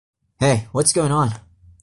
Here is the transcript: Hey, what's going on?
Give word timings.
Hey, 0.39 0.67
what's 0.71 0.93
going 0.93 1.11
on? 1.11 1.29